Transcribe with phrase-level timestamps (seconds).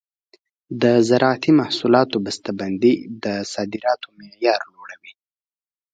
[0.81, 5.13] د زراعتي محصولاتو بسته بندي د صادراتو معیار لوړوي.